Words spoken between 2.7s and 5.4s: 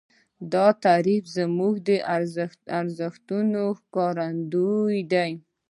ارزښتونو ښکارندوی دی.